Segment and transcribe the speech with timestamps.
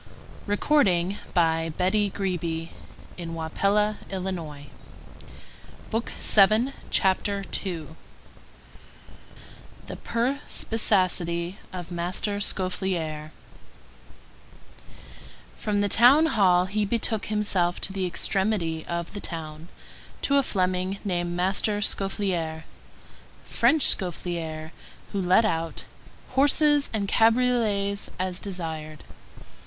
[0.47, 2.15] He wrote a few figures on a bit of
[3.53, 4.25] paper with
[5.93, 6.71] a pencil.
[6.89, 13.31] CHAPTER II—THE PERSPICACITY OF MASTER SCAUFFLAIRE
[15.55, 19.67] From the town hall he betook himself to the extremity of the town,
[20.23, 22.63] to a Fleming named Master Scaufflaer,
[23.45, 24.71] French Scaufflaire,
[25.11, 25.83] who let out
[26.29, 29.03] "horses and cabriolets as desired."